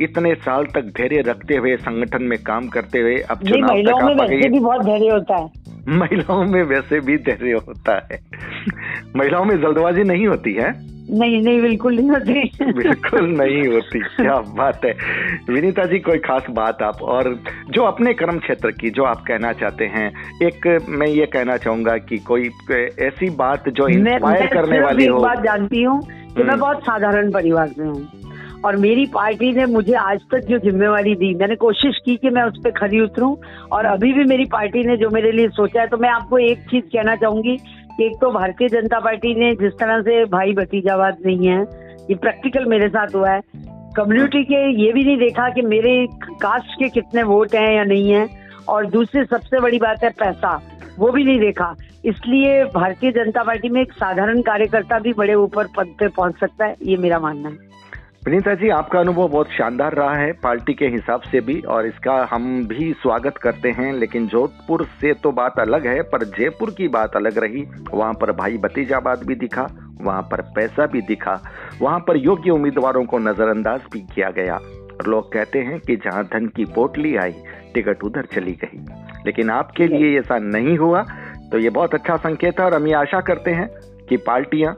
इतने 0.00 0.34
साल 0.34 0.64
तक 0.64 0.80
धैर्य 0.80 1.20
रखते 1.20 1.56
हुए 1.56 1.76
संगठन 1.76 2.22
में 2.22 2.38
काम 2.38 2.68
करते 2.68 2.98
हुए 2.98 3.16
अब 3.16 3.38
चुनाव 3.38 3.70
महिलाओं 3.72 3.98
तक 3.98 4.04
आप 4.04 4.30
वैसे 4.30 4.48
भी 4.48 4.60
बहुत 4.60 4.84
धैर्य 4.84 5.08
होता 5.08 5.36
है। 5.36 5.50
महिलाओं 5.88 6.44
में 6.44 6.62
वैसे 6.62 7.00
भी 7.00 7.16
धैर्य 7.16 7.52
होता 7.52 8.08
है। 8.12 8.20
महिलाओं 9.16 9.44
में 9.44 9.60
जल्दबाजी 9.60 10.02
नहीं 10.02 10.26
होती 10.26 10.52
है। 10.52 10.93
नहीं 11.10 11.42
नहीं 11.42 11.60
बिल्कुल 11.62 11.94
नहीं 11.94 12.10
होती। 12.10 12.32
बिल्कुल 12.72 13.26
नहीं 13.30 13.66
होती 13.68 14.00
क्या 14.00 14.34
बात 14.34 14.84
है। 14.84 14.92
विनीता 15.50 15.84
जी 15.84 15.98
कोई 15.98 16.18
खास 16.18 16.46
बात 16.50 16.82
आप 16.82 17.02
और 17.02 17.42
जो 17.70 17.82
अपने 17.82 18.14
कर्म 18.14 18.38
क्षेत्र 18.38 18.70
की 18.70 18.90
जो 18.90 19.04
आप 19.04 19.24
कहना 19.28 19.52
चाहते 19.52 19.84
हैं 19.84 20.08
एक 20.42 20.84
मैं 20.88 21.06
ये 21.06 21.26
कहना 21.26 21.56
चाहूँगा 21.56 21.96
कि 21.96 22.18
कोई 22.18 22.50
ऐसी 23.00 23.30
बात 23.30 23.68
जो 23.68 23.88
इंस्पायर 23.88 24.46
करने 24.46 24.80
वाली 24.80 25.06
हो। 25.06 25.20
बात 25.20 25.44
जानती 25.44 25.82
हूँ 25.82 26.00
कि 26.00 26.42
मैं 26.42 26.50
हम्म। 26.50 26.60
बहुत 26.60 26.82
साधारण 26.82 27.30
परिवार 27.30 27.68
से 27.68 27.82
हूँ 27.82 28.08
और 28.64 28.76
मेरी 28.76 29.06
पार्टी 29.06 29.52
ने 29.52 29.66
मुझे 29.66 29.92
आज 29.92 30.20
तक 30.20 30.38
जो 30.38 30.58
जिम्मेवारी 30.58 31.14
दी 31.14 31.34
मैंने 31.34 31.56
कोशिश 31.56 31.98
की 32.04 32.16
कि 32.16 32.30
मैं 32.30 32.42
उस 32.42 32.58
पर 32.64 32.70
खरी 32.70 33.00
उतरूं 33.00 33.36
और 33.72 33.84
अभी 33.84 34.12
भी 34.12 34.24
मेरी 34.24 34.44
पार्टी 34.44 34.84
ने 34.84 34.96
जो 34.96 35.10
मेरे 35.10 35.32
लिए 35.32 35.48
सोचा 35.48 35.80
है 35.80 35.86
तो 35.86 35.96
मैं 35.96 36.08
आपको 36.08 36.38
एक 36.38 36.58
चीज़ 36.58 36.84
कहना 36.84 37.16
चाहूँगी 37.16 37.56
एक 38.00 38.16
तो 38.20 38.30
भारतीय 38.30 38.68
जनता 38.68 38.98
पार्टी 39.00 39.34
ने 39.34 39.52
जिस 39.54 39.72
तरह 39.72 40.00
से 40.02 40.24
भाई 40.24 40.52
भतीजावाद 40.52 41.18
नहीं 41.26 41.46
है, 41.46 41.60
ये 42.10 42.14
प्रैक्टिकल 42.14 42.64
मेरे 42.64 42.88
साथ 42.88 43.14
हुआ 43.14 43.30
है। 43.30 43.40
कम्युनिटी 43.96 44.42
के 44.44 44.62
ये 44.82 44.92
भी 44.92 45.04
नहीं 45.04 45.16
देखा 45.18 45.48
कि 45.48 45.62
मेरे 45.62 46.06
कास्ट 46.42 46.78
के 46.78 46.88
कितने 46.90 47.22
वोट 47.22 47.54
हैं 47.54 47.74
या 47.76 47.84
नहीं 47.84 48.10
है। 48.10 48.26
और 48.68 48.86
दूसरी 48.86 49.24
सबसे 49.24 49.60
बड़ी 49.60 49.78
बात 49.78 50.04
है 50.04 50.10
पैसा, 50.10 50.60
वो 50.98 51.10
भी 51.12 51.24
नहीं 51.24 51.38
देखा। 51.40 51.74
इसलिए 52.04 52.64
भारतीय 52.64 53.12
जनता 53.12 53.42
पार्टी 53.42 53.68
में 53.68 53.80
एक 53.82 53.92
साधारण 53.92 54.40
कार्यकर्ता 54.42 54.98
भी 54.98 55.12
बड़े 55.12 55.34
ऊपर 55.34 55.66
पद 55.76 55.94
पे 55.98 56.08
पहुँच 56.08 56.38
सकता 56.40 56.66
है, 56.66 56.74
ये 56.82 56.96
मेरा 56.96 57.18
मानना 57.18 57.48
है। 57.48 57.72
विनीता 58.24 58.52
जी 58.54 58.68
आपका 58.68 58.98
अनुभव 59.00 59.28
बहुत 59.28 59.48
शानदार 59.52 59.94
रहा 59.94 60.14
है 60.16 60.32
पार्टी 60.42 60.74
के 60.74 60.86
हिसाब 60.86 61.22
से 61.22 61.40
भी 61.40 61.60
और 61.68 61.86
इसका 61.86 62.12
हम 62.30 62.44
भी 62.66 62.92
स्वागत 62.92 63.36
करते 63.36 63.70
हैं 63.70 63.92
लेकिन 63.92 64.26
जोधपुर 64.26 64.84
से 65.00 65.12
तो 65.14 65.32
बात 65.32 65.58
अलग 65.60 65.86
है 65.86 66.00
पर 66.02 66.24
जयपुर 66.28 66.70
की 66.70 66.86
बात 66.88 67.16
अलग 67.16 67.38
रही। 67.38 67.64
वहाँ 67.90 68.12
पर 68.12 68.32
भाई 68.32 68.56
भतीजाबाद 68.58 69.24
भी 69.26 69.34
दिखा 69.34 69.66
वहाँ 70.00 70.22
पर 70.30 70.40
पैसा 70.56 70.86
भी 70.86 71.00
दिखा 71.02 71.34
वहाँ 71.80 71.98
पर 72.08 72.16
योग्य 72.16 72.50
उम्मीदवारों 72.50 73.04
को 73.04 73.18
नजरअंदाज 73.18 73.80
भी 73.92 74.00
किया 74.14 74.30
गया। 74.30 74.54
और 74.54 75.08
लोग 75.08 75.32
कहते 75.32 75.58
हैं 75.58 75.78
कि 75.80 75.96
जहाँ 75.96 76.24
धन 76.24 76.46
की 76.46 76.64
पोटली 76.74 77.14
आई 77.16 77.34
टिकट 77.74 78.04
उधर 78.04 78.26
चली 78.34 78.52
गई। 78.62 78.78
लेकिन 79.26 79.50
आपके 79.50 79.86
लिए 79.86 80.18
ऐसा 80.20 80.38
नहीं 80.38 80.76
हुआ 80.78 81.02
तो 81.50 81.58
ये 81.58 81.70
बहुत 81.70 81.94
अच्छा 81.94 82.16
संकेत 82.16 82.60
है 82.60 82.66
और 82.66 82.74
हम 82.74 82.86
ये 82.86 82.94
आशा 82.94 83.20
करते 83.20 83.50
हैं 83.50 83.68
कि 84.08 84.16
पार्टियाँ 84.26 84.74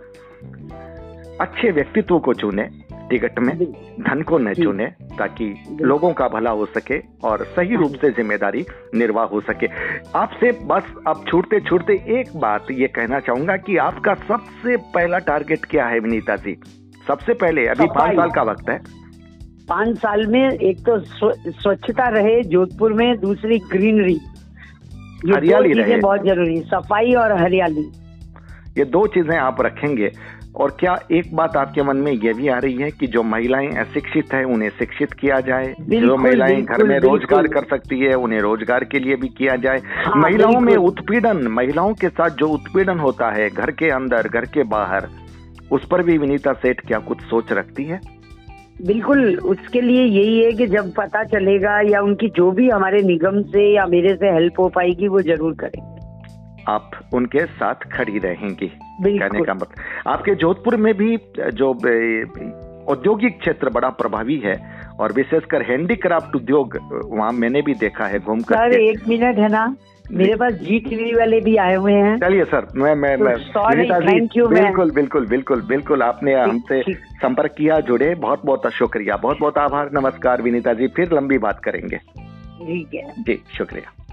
अच्छे 1.40 1.70
व्यक्तित्व 1.70 2.18
को 2.18 2.32
चुने 2.34 2.68
टिकट 3.10 3.38
में 3.38 3.56
धन 4.00 4.22
को 4.22 4.38
न 4.38 4.52
चुने 4.54 4.86
ताकि 5.18 5.46
लोगों 5.80 6.12
का 6.12 6.28
भला 6.28 6.50
हो 6.50 6.66
सके 6.66 6.98
और 7.24 7.44
सही 7.56 7.76
रूप 7.76 7.92
से 8.00 8.10
ज़िम्मेदारी 8.12 8.64
निर्वाह 8.94 9.26
हो 9.26 9.40
सके। 9.40 9.66
आपसे 10.18 10.50
बस 10.64 10.92
अब 11.06 11.24
छूटते 11.28 11.60
छूटते 11.60 11.92
एक 12.18 12.36
बात 12.36 12.70
ये 12.72 12.86
कहना 12.88 13.20
चाहूँगा 13.20 13.56
कि 13.56 13.76
आपका 13.80 14.14
सबसे 14.28 14.76
पहला 14.94 15.18
टारगेट 15.28 15.64
क्या 15.64 15.86
है 15.86 15.98
विनीता 16.00 16.36
जी? 16.36 16.56
सबसे 17.08 17.34
पहले 17.34 17.66
अभी 17.66 17.86
पाँच 17.88 18.16
साल 18.16 18.30
का 18.30 18.42
वक्त 18.42 18.70
है। 18.70 18.78
पाँच 19.68 19.96
साल 19.98 20.26
में 20.26 20.50
एक 20.50 20.80
तो 20.80 20.98
स्वच्छता 21.52 22.08
रहे 22.10 22.42
जोधपुर 22.44 22.92
में 22.92 23.20
दूसरी 23.20 23.58
ग्रीनरी। 23.70 24.18
हरियाली 25.26 25.72
रहे। 25.72 25.96
बहुत 25.96 26.24
ज़रूरी 26.24 26.60
सफ़ाई 26.64 27.12
और 27.14 27.32
हरियाली। 27.40 27.88
ये 28.78 28.84
दो 28.86 29.06
चीज़ें 29.06 29.36
आप 29.36 29.60
रखेंगे। 29.60 30.10
और 30.56 30.70
क्या 30.80 30.94
एक 31.12 31.34
बात 31.36 31.56
आपके 31.56 31.82
मन 31.82 31.96
में 31.96 32.10
यह 32.12 32.32
भी 32.32 32.48
आ 32.48 32.58
रही 32.58 32.76
है 32.76 32.90
कि 32.90 33.06
जो 33.06 33.22
महिलाएँ 33.22 33.68
अशिक्षित 33.78 34.32
है 34.34 34.42
उन्हें 34.44 34.68
शिक्षित 34.68 35.12
किया 35.12 35.40
जाए? 35.40 35.74
जो 35.80 36.16
महिलाएँ 36.16 36.62
घर 36.62 36.84
में 36.84 36.98
रोज़गार 36.98 37.46
कर 37.46 37.64
सकती 37.70 37.98
है 38.00 38.14
उन्हें 38.14 38.40
रोज़गार 38.40 38.84
के 38.84 38.98
लिए 38.98 39.16
भी 39.16 39.28
किया 39.28 39.56
जाए। 39.56 39.78
हाँ, 39.78 40.22
महिलाओं 40.22 40.60
में 40.60 40.74
उत्पीड़न 40.76 41.46
महिलाओं 41.48 41.94
के 41.94 42.08
साथ 42.08 42.30
जो 42.30 42.48
उत्पीड़न 42.48 42.98
होता 42.98 43.30
है 43.30 43.48
घर 43.50 43.70
के 43.70 43.90
अंदर 43.90 44.28
घर 44.28 44.44
के 44.44 44.62
बाहर 44.64 45.08
उस 45.72 45.86
पर 45.90 46.02
भी 46.02 46.18
विनीता 46.18 46.52
सेठ 46.52 46.80
क्या 46.86 46.98
कुछ 46.98 47.20
सोच 47.20 47.52
रखती 47.52 47.84
है? 47.84 48.00
बिल्कुल 48.82 49.36
उसके 49.38 49.80
लिए 49.80 50.02
यही 50.04 50.40
है 50.40 50.52
कि 50.52 50.66
जब 50.66 50.92
पता 50.92 51.24
चलेगा 51.24 51.80
या 51.80 52.00
उनकी 52.00 52.28
जो 52.28 52.50
भी 52.50 52.68
हमारे 52.70 53.02
निगम 53.02 53.42
से 53.42 53.68
या 53.74 53.86
मेरे 53.86 54.14
से 54.14 54.30
हेल्प 54.30 54.60
हो 54.60 54.68
पाएगी 54.68 55.08
वो 55.08 55.20
ज़रूर 55.20 55.54
करेंगे। 55.54 56.64
आप 56.72 56.90
उनके 57.14 57.44
साथ 57.46 57.88
खड़ी 57.92 58.18
रहेंगी। 58.18 58.70
कहने 59.02 59.40
का 59.44 59.54
मतलब 59.54 59.84
आपके 60.06 60.34
जोधपुर 60.34 60.76
में 60.76 60.94
भी 60.94 61.18
जो 61.54 61.72
औद्योगिक 62.88 63.40
क्षेत्र 63.40 63.70
बड़ा 63.70 63.88
प्रभावी 63.88 64.36
है 64.44 64.86
और 65.00 65.12
विशेषकर 65.12 65.62
हैंडीक्राफ्ट 65.62 66.36
उद्योग 66.36 66.78
वहाँ 67.04 67.32
मैंने 67.32 67.62
भी 67.62 67.74
देखा 67.74 68.04
है 68.04 68.18
घूम 68.18 68.38
सर 68.38 68.72
एक 68.72 69.08
मिनट 69.08 69.38
है 69.38 69.48
ना। 69.48 69.76
मेरे 70.12 70.34
पास 70.34 70.52
जी 70.52 70.78
टीवी 70.78 71.12
वाले 71.12 71.40
भी 71.40 71.56
आए 71.56 71.74
हुए 71.74 71.92
हैं। 71.92 72.18
चलिए 72.18 72.44
सर 72.44 72.66
मैं 72.76 72.94
मैं 72.94 73.18
तो 73.18 73.24
मैं 73.24 73.34
you, 74.20 74.50
मैं- 74.50 74.62
बिल्कुल 74.64 74.90
बिल्कुल 74.90 75.26
बिल्कुल 75.26 75.60
बिल्कुल 75.60 76.02
आपने 76.02 76.34
हमसे 76.34 76.82
संपर्क 76.94 77.54
किया 77.58 77.80
जुड़े 77.80 78.14
बहुत 78.14 78.46
बहुत 78.46 78.66
शुक्रिया 78.72 79.16
बहुत 79.16 79.38
बहुत 79.40 79.58
आभार 79.58 79.90
नमस्कार 79.92 80.42
विनीता 80.42 80.72
जी 80.72 80.88
फिर 80.88 81.12
लंबी 81.12 81.38
बात 81.38 81.60
करेंगे। 81.60 81.96
ठीक 81.96 82.94
है। 82.94 83.22
जी 83.22 83.42
शुक्रिया। 83.58 84.05